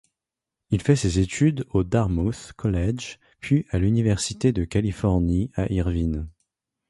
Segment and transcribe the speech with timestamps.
[0.71, 6.27] Il fait ses études au Dartmouth College, puis à l'Université de Californie à Irvine.